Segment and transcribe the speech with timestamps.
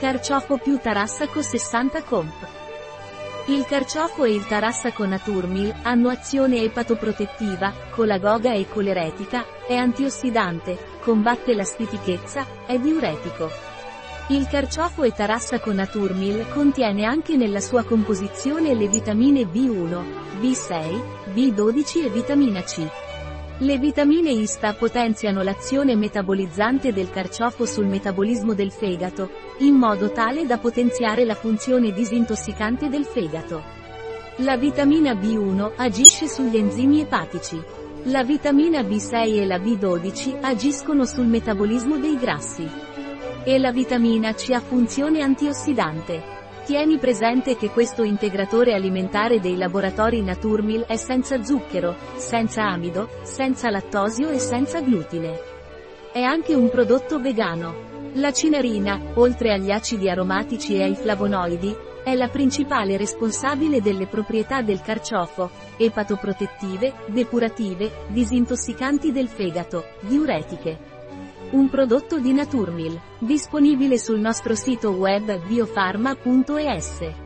[0.00, 2.32] Carciofo più Tarassaco 60 Comp.
[3.48, 11.52] Il carciofo e il Tarassaco Naturmil hanno azione epatoprotettiva, colagoga e coleretica, è antiossidante, combatte
[11.52, 13.50] la stitichezza, è diuretico.
[14.28, 20.02] Il carciofo e Tarassaco Naturmil contiene anche nella sua composizione le vitamine B1,
[20.40, 21.02] B6,
[21.34, 23.09] B12 e vitamina C.
[23.62, 30.46] Le vitamine ISTA potenziano l'azione metabolizzante del carciofo sul metabolismo del fegato, in modo tale
[30.46, 33.62] da potenziare la funzione disintossicante del fegato.
[34.36, 37.62] La vitamina B1 agisce sugli enzimi epatici.
[38.04, 42.66] La vitamina B6 e la B12 agiscono sul metabolismo dei grassi.
[43.44, 46.39] E la vitamina C ha funzione antiossidante.
[46.70, 53.70] Tieni presente che questo integratore alimentare dei laboratori Naturmil è senza zucchero, senza amido, senza
[53.70, 55.36] lattosio e senza glutine.
[56.12, 58.12] È anche un prodotto vegano.
[58.12, 64.62] La cinarina, oltre agli acidi aromatici e ai flavonoidi, è la principale responsabile delle proprietà
[64.62, 70.99] del carciofo, epatoprotettive, depurative, disintossicanti del fegato, diuretiche.
[71.52, 77.19] Un prodotto di Naturmil, disponibile sul nostro sito web biofarma.es.